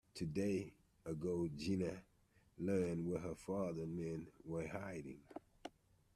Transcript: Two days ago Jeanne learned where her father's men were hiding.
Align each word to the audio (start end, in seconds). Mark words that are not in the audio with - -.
Two 0.15 0.25
days 0.25 0.71
ago 1.05 1.47
Jeanne 1.55 2.01
learned 2.57 3.05
where 3.07 3.19
her 3.19 3.35
father's 3.35 3.85
men 3.87 4.25
were 4.43 4.67
hiding. 4.67 5.19